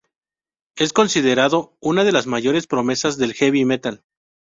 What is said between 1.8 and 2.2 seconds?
de